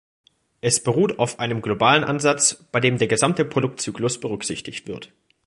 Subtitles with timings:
[0.61, 5.11] Es beruht auf einem globalen Ansatz, bei dem der gesamte Produktzyklus berücksichtigt wird.